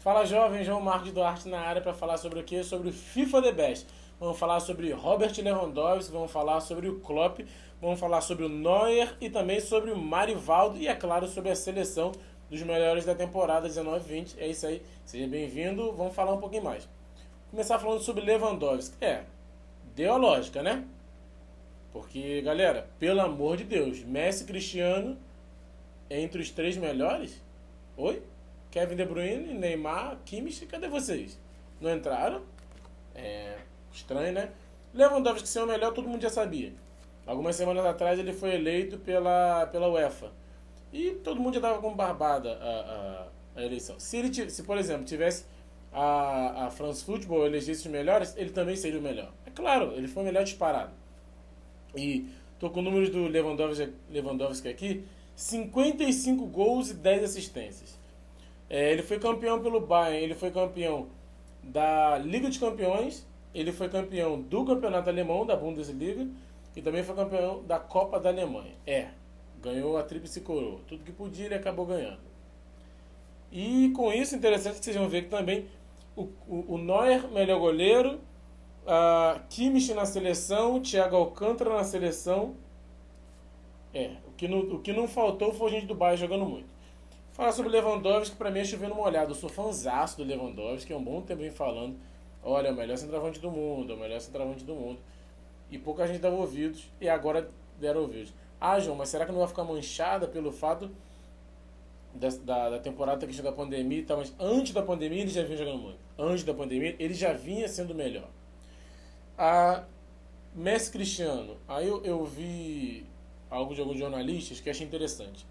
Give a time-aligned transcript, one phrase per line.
[0.00, 2.64] Fala jovem, João Marcos Duarte na área para falar sobre o que?
[2.64, 3.86] Sobre o FIFA The Best.
[4.18, 7.40] Vamos falar sobre Robert Lewandowski, vamos falar sobre o Klopp,
[7.82, 11.54] vamos falar sobre o Neuer e também sobre o Marivaldo e, é claro, sobre a
[11.54, 12.12] seleção
[12.48, 14.36] dos melhores da temporada 19-20.
[14.38, 16.88] É isso aí, seja bem-vindo, vamos falar um pouquinho mais.
[17.50, 18.96] Começar falando sobre Lewandowski.
[19.02, 19.24] É,
[19.94, 20.82] deu a lógica, né?
[21.92, 25.18] Porque, galera, pelo amor de Deus, Messi Cristiano
[26.08, 27.38] entre os três melhores?
[27.98, 28.22] Oi?
[28.70, 31.38] Kevin De Bruyne, Neymar, Kimmich, cadê vocês?
[31.80, 32.42] Não entraram?
[33.14, 33.56] É
[33.92, 34.50] estranho, né?
[34.94, 36.72] Lewandowski ser o melhor, todo mundo já sabia.
[37.26, 40.32] Algumas semanas atrás ele foi eleito pela, pela UEFA.
[40.92, 43.98] E todo mundo já dava como barbada a, a, a eleição.
[44.00, 45.44] Se ele, se por exemplo, tivesse
[45.92, 49.32] a, a France Football elegesse os melhores, ele também seria o melhor.
[49.46, 50.92] É claro, ele foi o melhor disparado.
[51.94, 52.28] E
[52.58, 55.04] tô com números do Lewandowski, Lewandowski aqui:
[55.36, 57.99] 55 gols e 10 assistências.
[58.70, 61.08] É, ele foi campeão pelo Bayern, ele foi campeão
[61.60, 66.26] da Liga dos Campeões, ele foi campeão do Campeonato Alemão, da Bundesliga,
[66.76, 68.72] e também foi campeão da Copa da Alemanha.
[68.86, 69.08] É,
[69.60, 70.78] ganhou a tríplice coroa.
[70.86, 72.20] Tudo que podia, ele acabou ganhando.
[73.50, 75.66] E com isso, interessante que vocês vão ver que também
[76.14, 78.20] o, o, o Neuer, melhor goleiro,
[78.86, 82.54] a Kimmich na seleção, Thiago Alcântara na seleção.
[83.92, 86.68] É, o que não, o que não faltou foi gente do Bayern jogando muito.
[87.40, 89.30] Falar sobre Lewandowski, para mim é chovendo molhado.
[89.30, 91.96] Eu sou fãzaço do Lewandowski, é um bom tempo vem falando.
[92.44, 94.98] Olha, é o melhor centroavante do mundo, é o melhor centroavante do mundo.
[95.70, 97.48] E pouca gente dava ouvidos, e agora
[97.80, 98.30] deram ouvidos.
[98.60, 100.90] Ah, João, mas será que não vai ficar manchada pelo fato
[102.14, 104.18] da, da, da temporada questão da pandemia e tal?
[104.18, 105.98] Mas antes da pandemia ele já vinha jogando muito.
[106.18, 108.28] Antes da pandemia ele já vinha sendo melhor.
[109.38, 109.84] A
[110.54, 113.06] Messi Cristiano, aí eu, eu vi
[113.48, 115.46] algo de alguns jornalistas que achei interessante.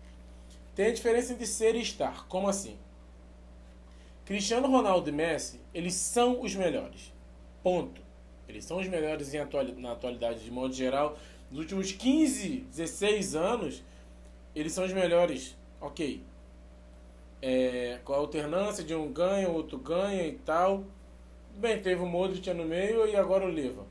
[0.79, 2.25] Tem a diferença entre ser e estar.
[2.29, 2.77] Como assim?
[4.23, 7.13] Cristiano Ronaldo e Messi, eles são os melhores.
[7.61, 8.01] Ponto.
[8.47, 9.33] Eles são os melhores
[9.75, 11.19] na atualidade, de modo geral.
[11.51, 13.83] Nos últimos 15, 16 anos,
[14.55, 15.53] eles são os melhores.
[15.81, 16.23] Ok.
[17.41, 20.85] É, com a alternância de um ganha, outro ganha e tal.
[21.57, 23.85] Bem, teve o Modric no meio e agora o Leva.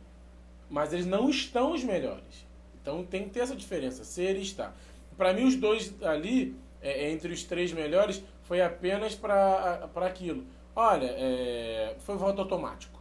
[0.70, 2.46] Mas eles não estão os melhores.
[2.80, 4.74] Então tem que ter essa diferença, ser e estar.
[5.18, 10.44] Para mim, os dois ali é, é, entre os três melhores foi apenas para aquilo.
[10.74, 12.98] Olha, é, foi voto automático.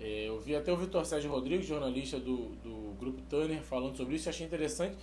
[0.00, 4.16] É, eu vi até o Vitor Sérgio Rodrigues, jornalista do, do Grupo Turner, falando sobre
[4.16, 4.96] isso, achei interessante.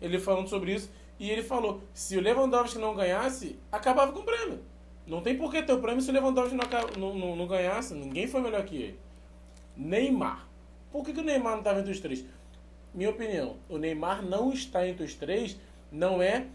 [0.00, 4.24] Ele falando sobre isso, e ele falou: se o Lewandowski não ganhasse, acabava com o
[4.24, 4.60] prêmio.
[5.06, 6.54] Não tem por que ter o prêmio se o Lewandowski
[6.98, 7.94] não, não, não, ganhasse.
[7.94, 8.98] Ninguém foi melhor que ele.
[9.76, 10.46] Neymar.
[10.90, 12.24] Por que, que o Neymar não estava entre os três?
[12.92, 15.58] Minha opinião, o Neymar não está entre os três,
[15.92, 16.46] não é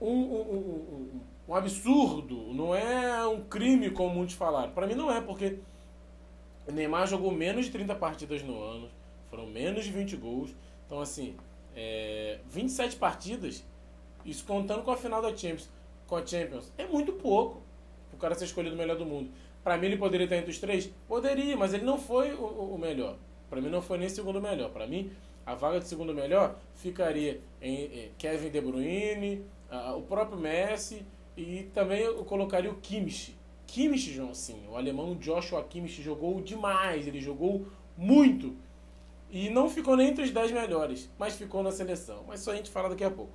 [0.00, 4.72] um, um, um, um, absurdo, não é um crime, como muitos falaram.
[4.72, 5.58] Para mim não é, porque
[6.72, 8.88] Neymar jogou menos de 30 partidas no ano,
[9.30, 10.54] foram menos de 20 gols.
[10.86, 11.36] Então, assim,
[11.74, 13.64] é, 27 partidas,
[14.24, 15.68] isso contando com a final da Champions,
[16.06, 17.62] com a Champions, é muito pouco
[18.12, 19.30] o cara ser escolhido o melhor do mundo.
[19.62, 20.90] Para mim, ele poderia estar entre os três?
[21.06, 23.16] Poderia, mas ele não foi o, o melhor.
[23.50, 24.70] Para mim, não foi nem segundo melhor.
[24.70, 25.10] Para mim,
[25.44, 31.06] a vaga de segundo melhor ficaria em, em Kevin De Bruyne, uh, o próprio Messi
[31.36, 33.36] e também eu colocaria o Kimmich.
[33.66, 38.56] Kimmich, João, sim, o alemão Joshua Kimmich jogou demais, ele jogou muito.
[39.30, 42.24] E não ficou nem entre os 10 melhores, mas ficou na seleção.
[42.26, 43.32] Mas isso a gente fala daqui a pouco.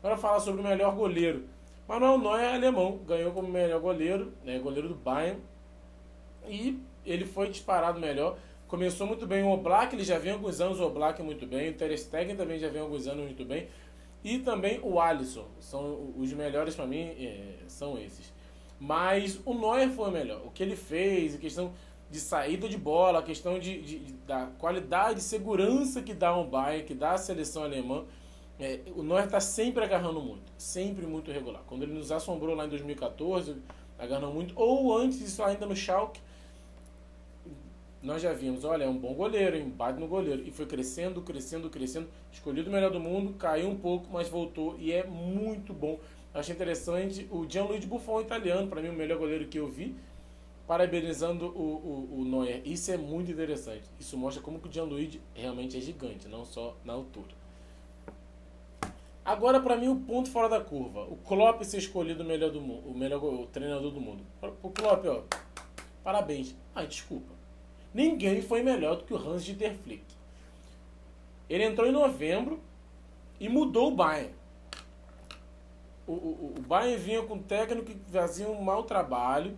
[0.00, 1.44] Agora falar sobre o melhor goleiro.
[1.86, 5.40] Manuel Neuer, alemão, ganhou como melhor goleiro, né, goleiro do Bayern.
[6.48, 8.36] E ele foi disparado melhor.
[8.66, 11.70] Começou muito bem o Oblak, ele já vem alguns anos o Oblak muito bem.
[11.70, 13.68] O Ter Stegen também já vem alguns anos muito bem
[14.22, 15.46] e também o Alisson.
[15.60, 18.32] São os melhores para mim é, são esses.
[18.78, 20.42] Mas o Neuer foi melhor.
[20.44, 21.72] O que ele fez, a questão
[22.10, 26.46] de saída de bola, a questão de, de, de da qualidade, segurança que dá um
[26.46, 28.04] Bayern, que dá a seleção alemã.
[28.58, 31.62] É, o Neuer está sempre agarrando muito, sempre muito regular.
[31.66, 33.56] Quando ele nos assombrou lá em 2014,
[33.98, 36.20] agarrando muito, ou antes disso ainda no Schalke,
[38.06, 39.68] nós já vimos, olha, é um bom goleiro, hein?
[39.68, 40.40] bate no goleiro.
[40.46, 42.08] E foi crescendo, crescendo, crescendo.
[42.32, 45.98] Escolhido o melhor do mundo, caiu um pouco, mas voltou e é muito bom.
[46.32, 49.96] Achei interessante o Gianluigi Buffon, italiano, para mim o melhor goleiro que eu vi,
[50.68, 52.62] parabenizando o, o, o Neuer.
[52.64, 53.82] Isso é muito interessante.
[53.98, 57.34] Isso mostra como que o Gianluigi realmente é gigante, não só na altura.
[59.24, 61.02] Agora, para mim, o ponto fora da curva.
[61.10, 64.22] O Klopp ser escolhido o melhor do mundo, o melhor o treinador do mundo.
[64.62, 65.24] O Klopp, ó,
[66.04, 66.54] parabéns.
[66.72, 67.35] Ai, desculpa
[67.96, 70.04] ninguém foi melhor do que o Hans Dieter Flick.
[71.48, 72.60] Ele entrou em novembro
[73.40, 74.34] e mudou o Bayern.
[76.06, 79.56] O, o, o Bayern vinha com um técnico que fazia um mau trabalho,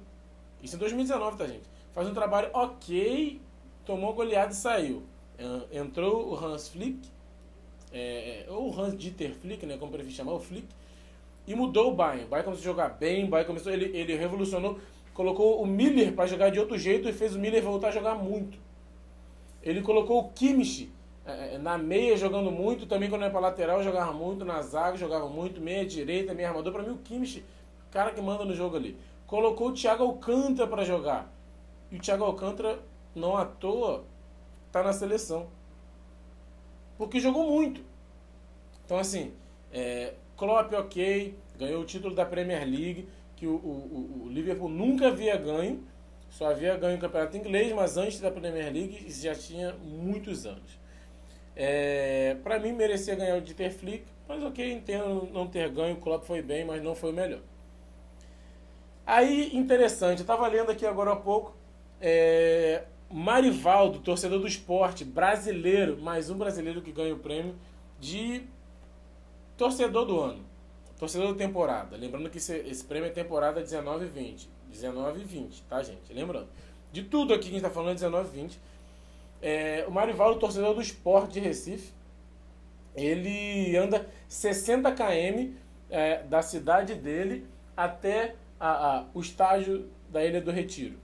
[0.63, 1.65] Isso em 2019, tá, gente?
[1.93, 3.41] Faz um trabalho ok,
[3.85, 5.03] tomou goleada e saiu.
[5.73, 7.09] Entrou o Hans Flick,
[7.93, 10.69] é, ou o Hans Dieter Flick, né, como prefiro chamar, o Flick,
[11.45, 12.27] e mudou o Bayern.
[12.27, 14.79] O Bayern começou a jogar bem, o Bayern começou, ele, ele revolucionou,
[15.19, 18.15] colocou o Miller para jogar de outro jeito e fez o Miller voltar a jogar
[18.15, 18.57] muito.
[19.61, 20.93] Ele colocou o Kimmich
[21.27, 24.97] é, é, na meia jogando muito, também quando era para lateral jogava muito, na zaga
[24.97, 26.73] jogava muito, meia direita, meia armador.
[26.73, 27.45] Para mim o Kimmich,
[27.91, 28.97] cara que manda no jogo ali.
[29.27, 31.29] Colocou o Thiago Alcântara para jogar.
[31.91, 32.79] E o Thiago Alcântara,
[33.13, 34.05] não à toa,
[34.71, 35.49] tá na seleção.
[36.97, 37.81] Porque jogou muito.
[38.85, 39.33] Então, assim,
[39.73, 45.09] é, Klopp, ok, ganhou o título da Premier League, que o, o, o Liverpool nunca
[45.09, 45.85] havia ganho,
[46.29, 50.77] só havia ganho o campeonato inglês, mas antes da Premier League já tinha muitos anos.
[51.55, 56.01] É, para mim, merecia ganhar o Dieter Flick, mas ok, entendo não ter ganho, o
[56.01, 57.41] Klopp foi bem, mas não foi o melhor.
[59.07, 61.57] Aí, interessante, eu estava lendo aqui agora há pouco,
[62.01, 67.55] é, Marivaldo, torcedor do esporte, brasileiro, mais um brasileiro que ganha o prêmio
[68.01, 68.43] de
[69.57, 70.45] torcedor do ano,
[70.99, 71.97] torcedor da temporada.
[71.97, 74.49] Lembrando que esse, esse prêmio é temporada 19 e 20.
[74.71, 76.13] 19 e 20, tá, gente?
[76.13, 76.49] Lembrando.
[76.93, 78.61] De tudo aqui que a gente tá falando é 19 e 20.
[79.41, 81.93] É, o Marivaldo, torcedor do esporte de Recife,
[82.95, 85.53] ele anda 60 km
[85.89, 87.47] é, da cidade dele
[87.77, 90.99] até a, a, o estágio da Ilha do Retiro.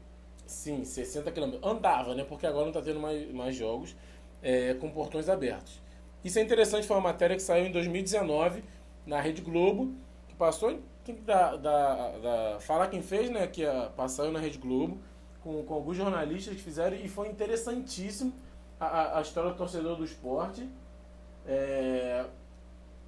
[0.47, 1.58] Sim, 60 km.
[1.62, 2.25] Andava, né?
[2.25, 3.94] Porque agora não está tendo mais, mais jogos
[4.43, 5.81] é, com portões abertos.
[6.25, 8.62] Isso é interessante, foi uma matéria que saiu em 2019
[9.06, 9.92] na Rede Globo,
[10.28, 10.78] que passou.
[11.04, 13.46] Tem que dar, dar, dar, falar quem fez, né?
[13.46, 14.98] Que a, passou na Rede Globo,
[15.42, 18.32] com, com alguns jornalistas que fizeram, e foi interessantíssimo
[18.80, 20.68] a, a história do torcedor do esporte.
[21.46, 22.24] É,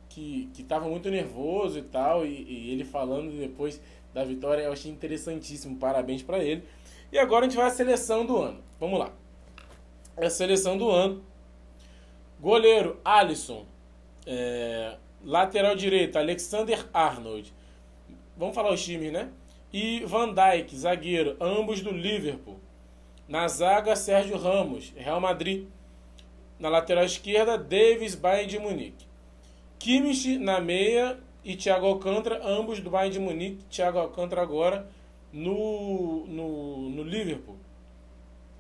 [0.09, 3.81] que estava muito nervoso e tal, e, e ele falando depois
[4.15, 5.77] da vitória, eu achei interessantíssimo.
[5.77, 6.65] Parabéns para ele.
[7.13, 8.63] E agora a gente vai à seleção do ano.
[8.81, 9.11] Vamos lá.
[10.17, 11.23] É a seleção do ano.
[12.41, 13.67] Goleiro, Alisson.
[14.27, 14.97] É,
[15.27, 17.53] lateral direito, Alexander Arnold.
[18.37, 19.29] Vamos falar os times, né?
[19.73, 22.61] E Van Dijk, zagueiro, ambos do Liverpool.
[23.29, 25.67] Na zaga, Sérgio Ramos, Real Madrid.
[26.59, 29.05] Na lateral esquerda, Davis, Bayern de Munique.
[29.79, 33.65] Kimmich na meia e Thiago Alcântara, ambos do Bayern de Munique.
[33.69, 34.89] Thiago Alcântara agora
[35.33, 37.57] no, no, no Liverpool.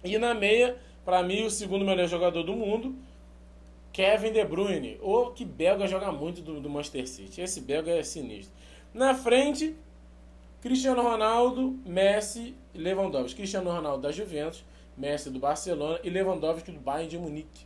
[0.02, 2.94] E na meia, para mim, o segundo melhor jogador do mundo,
[3.96, 4.98] Kevin De Bruyne.
[5.00, 7.40] Ou que belga joga muito do, do Manchester City.
[7.40, 8.54] Esse belga é sinistro.
[8.92, 9.74] Na frente,
[10.60, 13.38] Cristiano Ronaldo, Messi Lewandowski.
[13.38, 14.62] Cristiano Ronaldo da Juventus,
[14.98, 17.64] Messi do Barcelona e Lewandowski do Bayern de Munique.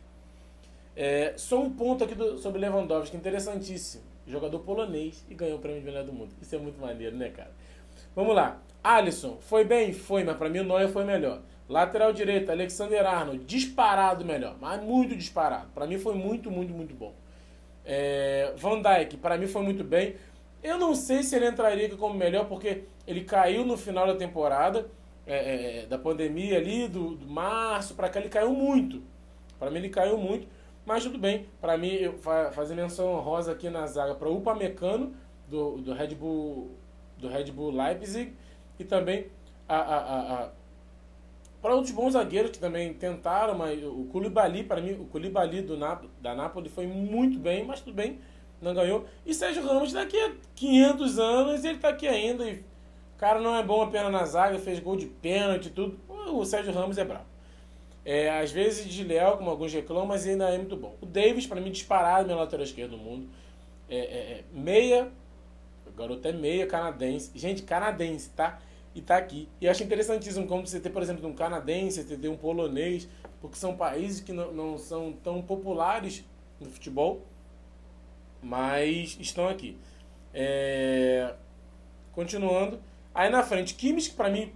[0.95, 4.05] É, só um ponto aqui do, sobre Lewandowski, interessantíssimo.
[4.25, 6.31] Jogador polonês e ganhou o prêmio de melhor do mundo.
[6.41, 7.51] Isso é muito maneiro, né, cara?
[8.15, 8.61] Vamos lá.
[8.81, 9.91] Alisson, foi bem?
[9.91, 11.41] Foi, mas para mim o Neuer foi melhor.
[11.71, 15.69] Lateral direito, Alexander Arnold, disparado melhor, mas muito disparado.
[15.73, 17.13] Para mim foi muito, muito, muito bom.
[17.85, 20.15] É, Van Dijk, para mim foi muito bem.
[20.61, 24.85] Eu não sei se ele entraria como melhor, porque ele caiu no final da temporada,
[25.25, 29.01] é, é, da pandemia ali, do, do março para cá, ele caiu muito.
[29.57, 30.47] Para mim ele caiu muito,
[30.85, 31.45] mas tudo bem.
[31.61, 32.17] Para mim, eu
[32.51, 35.13] fazer menção rosa aqui na zaga para o Upamecano,
[35.47, 36.71] do, do Red Bull
[37.17, 38.33] do Red Bull Leipzig
[38.79, 39.27] e também
[39.69, 40.49] a, a, a, a
[41.61, 45.77] para outros bons zagueiros que também tentaram, mas o Koulibaly, para mim, o Koulibaly do
[45.77, 48.19] Nap da Napoli foi muito bem, mas tudo bem,
[48.59, 49.05] não ganhou.
[49.25, 52.49] E Sérgio Ramos daqui a 500 anos ele está aqui ainda.
[52.49, 55.99] E o cara não é bom apenas na zaga, fez gol de pênalti e tudo.
[56.09, 57.25] O Sérgio Ramos é brabo.
[58.03, 60.95] É, às vezes de leal, como alguns reclamam, mas ainda é muito bom.
[60.99, 63.29] O Davis, para mim, disparado meu lateral esquerdo do mundo.
[63.87, 65.11] É, é, é meia,
[65.85, 67.31] o garoto é meia canadense.
[67.35, 68.59] Gente, canadense, tá?
[68.93, 69.47] E tá aqui.
[69.59, 73.07] E acho interessantíssimo como você ter, por exemplo, um canadense, você ter um polonês,
[73.39, 76.25] porque são países que não, não são tão populares
[76.59, 77.25] no futebol,
[78.41, 79.77] mas estão aqui.
[80.33, 81.33] É...
[82.11, 82.79] Continuando.
[83.13, 84.51] Aí na frente, Kimmich, para mim,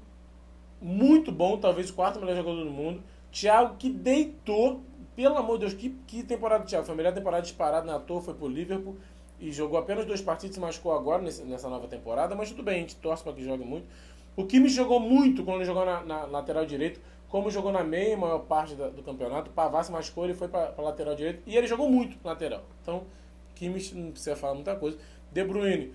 [0.81, 3.03] muito bom, talvez o quarto melhor jogador do mundo.
[3.31, 4.81] Thiago, que deitou,
[5.15, 6.85] pelo amor de Deus, que, que temporada do Thiago.
[6.85, 8.97] Foi a melhor temporada disparada na toa, foi pro Liverpool
[9.39, 12.79] e jogou apenas dois partidos se machucou agora nessa nova temporada, mas tudo bem, a
[12.79, 13.87] gente torce para que jogue muito.
[14.35, 16.99] O Kimmich jogou muito quando jogou na, na, lateral direito,
[17.29, 19.51] como jogou na meia maior parte da, do campeonato.
[19.55, 22.63] O se machucou, ele foi para lateral direito e ele jogou muito lateral.
[22.81, 23.03] Então,
[23.55, 24.97] Kimmich não precisa falar muita coisa.
[25.31, 25.93] De Bruyne,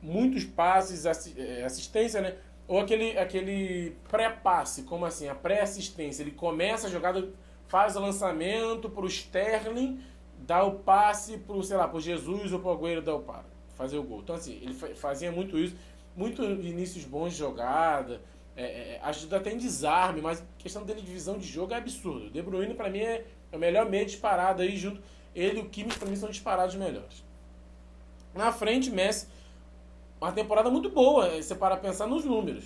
[0.00, 1.04] muitos passes,
[1.36, 2.36] é, assistência, né?
[2.68, 5.28] Ou aquele, aquele pré-passe, como assim?
[5.28, 6.22] A pré-assistência.
[6.22, 7.28] Ele começa a jogada,
[7.66, 10.00] faz o lançamento para o Sterling
[10.46, 13.98] dar o passe pro, sei lá, pro Jesus ou pro Agüero dar o para, fazer
[13.98, 14.20] o gol.
[14.20, 15.76] Então, assim, ele fazia muito isso,
[16.16, 18.20] muito inícios bons de jogada,
[18.56, 22.26] é, é, ajuda até em desarme, mas questão dele de visão de jogo é absurdo.
[22.26, 25.00] O De Bruyne, para mim, é o melhor meio disparado aí, junto.
[25.34, 27.24] Ele e o Kimmich, para mim, são disparados melhores.
[28.34, 29.28] Na frente, Messi,
[30.20, 32.64] uma temporada muito boa, eh, você para pensar nos números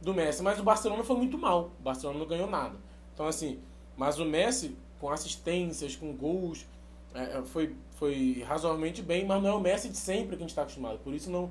[0.00, 1.70] do Messi, mas o Barcelona foi muito mal.
[1.80, 2.76] O Barcelona não ganhou nada.
[3.12, 3.58] Então, assim,
[3.96, 6.66] mas o Messi, com assistências, com gols,
[7.14, 10.50] é, foi, foi razoavelmente bem, mas não é o Messi de sempre que a gente
[10.50, 10.98] está acostumado.
[10.98, 11.50] Por isso não,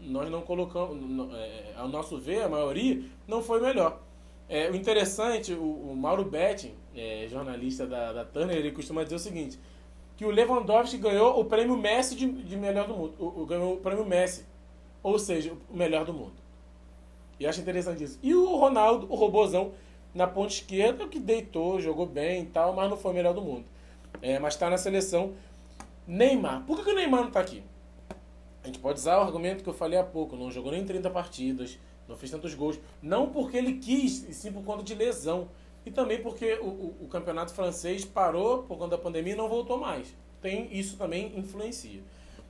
[0.00, 4.00] nós não colocamos, não, é, ao nosso ver, a maioria não foi melhor.
[4.48, 9.14] É, o interessante, o, o Mauro Betting, é, jornalista da, da Turner, ele costuma dizer
[9.14, 9.58] o seguinte,
[10.16, 13.74] que o Lewandowski ganhou o prêmio Messi de, de melhor do mundo, o, o, ganhou
[13.74, 14.44] o prêmio Messi,
[15.02, 16.34] ou seja, o melhor do mundo.
[17.38, 18.18] E acho interessante isso.
[18.22, 19.72] E o Ronaldo, o robozão,
[20.14, 23.40] na ponta esquerda, que deitou, jogou bem e tal, mas não foi o melhor do
[23.40, 23.64] mundo.
[24.20, 25.32] É, mas está na seleção.
[26.06, 26.64] Neymar.
[26.66, 27.62] Por que, que o Neymar não está aqui?
[28.62, 31.08] A gente pode usar o argumento que eu falei há pouco, não jogou nem 30
[31.10, 32.78] partidas, não fez tantos gols.
[33.02, 35.48] Não porque ele quis, e sim por conta de lesão.
[35.86, 39.48] E também porque o, o, o campeonato francês parou por conta da pandemia e não
[39.48, 40.14] voltou mais.
[40.42, 42.02] Tem isso também influencia.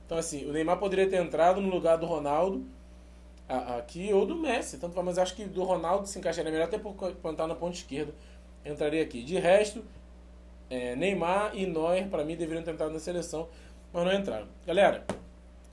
[0.05, 2.65] Então assim, o Neymar poderia ter entrado no lugar do Ronaldo
[3.47, 6.77] a, aqui ou do Messi, tanto mas acho que do Ronaldo se encaixaria melhor até
[6.77, 6.93] por
[7.31, 8.13] estar na ponta esquerda.
[8.65, 9.23] Entraria aqui.
[9.23, 9.83] De resto,
[10.69, 13.47] é, Neymar e Neuer para mim deveriam ter entrado na seleção,
[13.93, 14.47] mas não entraram.
[14.65, 15.05] Galera,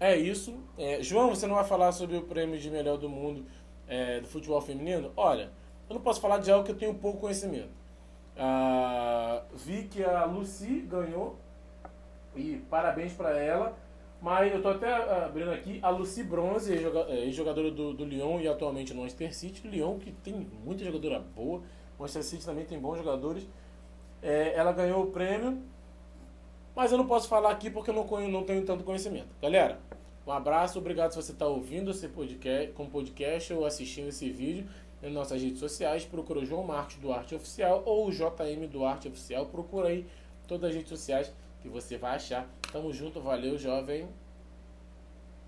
[0.00, 0.58] é isso.
[0.76, 3.44] É, João, você não vai falar sobre o prêmio de melhor do mundo
[3.86, 5.12] é, do futebol feminino?
[5.16, 5.50] Olha,
[5.88, 7.70] eu não posso falar de algo que eu tenho pouco conhecimento.
[8.36, 11.36] Ah, vi que a Lucy ganhou
[12.36, 13.76] e parabéns para ela.
[14.20, 14.92] Mas eu tô até
[15.24, 19.68] abrindo aqui a Lucy Bronze, ex-jogadora do, do Lyon e atualmente no Manchester City.
[19.68, 21.62] Lyon que tem muita jogadora boa,
[21.96, 23.48] o Manchester City também tem bons jogadores.
[24.20, 25.62] É, ela ganhou o prêmio
[26.78, 29.26] mas eu não posso falar aqui porque eu não, não tenho tanto conhecimento.
[29.42, 29.80] Galera,
[30.28, 34.68] um abraço, obrigado se você está ouvindo esse podcast, com podcast ou assistindo esse vídeo
[35.00, 36.04] nas nossas redes sociais.
[36.04, 39.46] Procura o João Marcos Duarte Oficial ou o JM Duarte Oficial.
[39.46, 40.06] Procura aí
[40.46, 41.32] todas as redes sociais
[41.62, 42.46] que você vai achar.
[42.70, 44.06] Tamo junto, valeu, jovem.